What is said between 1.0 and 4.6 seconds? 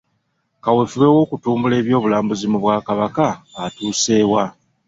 w'okutumbula eby'obulambuzi mu Bwakabaka atuuse wa?